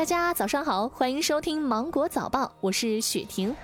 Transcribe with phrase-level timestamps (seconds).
[0.00, 3.54] 大家早上好，欢迎收听《芒果早报》，我是雪婷。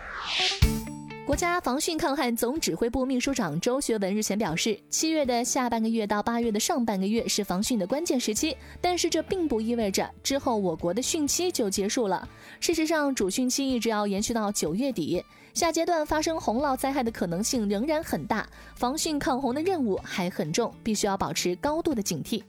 [1.24, 12.28] 国家防汛抗旱总指挥部秘书长周学文日前表示，七月的下半个月到八月的上半个月是防汛的关键时期，但是这并不意味着之后我国的汛期就结束了。
[12.60, 15.24] 事实上，主汛期一直要延续到九月底，
[15.54, 22.42] 下阶段发生洪涝灾害的可能性仍然很大，防汛抗洪的任务还很重，必须要保持高度的警惕。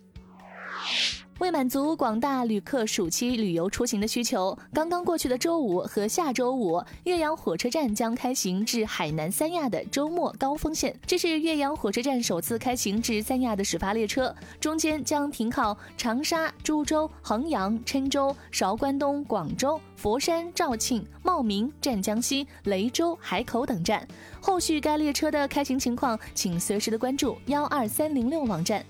[1.39, 10.95] 为满足广大旅客暑期旅游出行的需求，刚刚过去的周五和下周五，岳阳火车站将开行至海南三亚的周末高峰线。
[11.05, 24.07] 这是岳阳火车站首次开行至三亚的始发列车，中间将停靠长沙、株洲、衡阳、郴州、韶关东、广州、佛山、肇庆、茂名、湛江西、雷州、海口等站。
[24.41, 28.83] 后续该列车的开行情况，请随时的关注幺二三零六网站。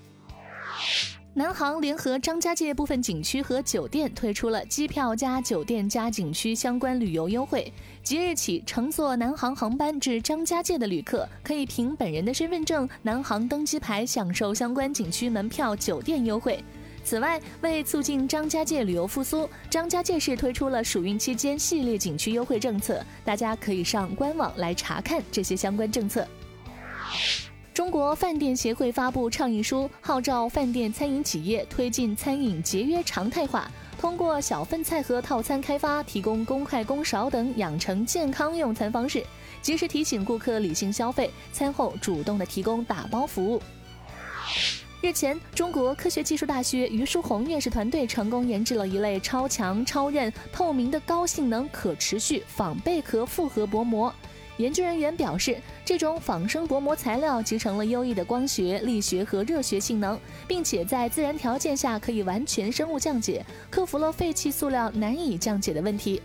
[1.38, 7.72] 南航联合张家界部分景区和酒店推出了机票加酒店加景区相关旅游优惠。
[8.02, 16.58] 即日起，乘坐南航航班至张家界的旅客，可以凭本人的身份证、南航登机牌享受相关景区门票、酒店优惠。
[17.04, 26.26] 此外，为促进张家界旅游复苏，张家界市推出了暑运期间系列景区优惠政策，大家可以上官网来查看这些相关政策。
[27.78, 39.24] 中国饭店协会发布倡议书，号召饭店餐饮企业推进餐饮节约常态化，通过小份菜盒套餐开发，提供公筷公勺等养成健康用餐方式，
[39.62, 43.62] 及时提醒顾客理性消费，餐后主动的提供打包服务。
[45.00, 54.12] 日前，中国科学技术大学于书红院士团队成功研制了一类超强、超韧、透明的高性能、可持续仿贝壳复合薄膜。
[54.58, 66.20] 研究人员表示，这种仿生薄膜材料集成了优异的光学、力学和热学性能，并且在自然条件下可以完全生物降解，克服了废弃塑料难以降解的问题。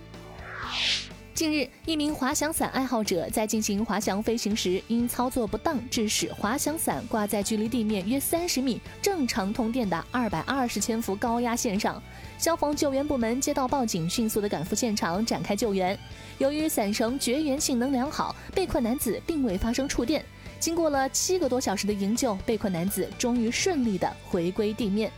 [1.34, 12.02] 近日，一名滑翔伞爱好者在进行滑翔飞行时，因操作不当，致使滑翔伞挂在距离地面约三十米、正常通电的二百二十千伏高压线上。
[12.38, 15.98] 消防救援部门接到报警，迅速的赶赴现场展开救援。
[16.38, 20.24] 由于伞绳绝缘性能良好，被困男子并未发生触电。
[20.60, 25.12] 经过了七个多小时的营救，被困男子终于顺利的回归地面。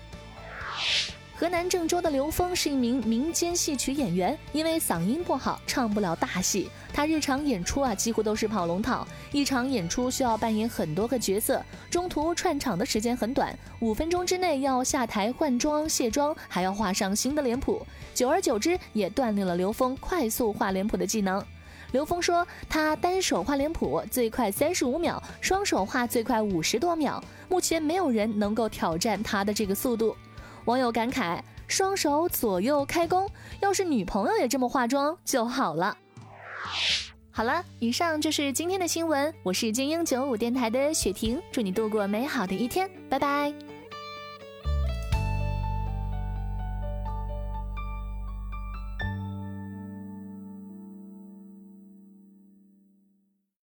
[1.37, 6.69] 河南郑州的刘峰是一名民间戏曲演员，因为嗓音不好，唱不了大戏。
[6.93, 17.85] 他日常演出啊，几乎都是跑龙套，一场演出需要扮演很多个角色，中途串场的时间很短，五分钟之内要下台换装、卸妆，还要画上新的脸谱。
[18.13, 21.43] 久而久之，也锻炼了刘峰快速画脸谱的技能。
[21.91, 30.15] 刘峰说，他单手画脸谱最快三十五秒，双手画最快五十多秒，目前没有人能够挑战他的这个速度。
[30.65, 33.29] 网友感慨：双手左右开弓，
[33.61, 35.95] 要是女朋友也这么化妆就好了。
[37.31, 43.74] 好了，以上就是今天的新闻，我是精英九五电台的雪婷，祝你度过美好的一天，拜拜。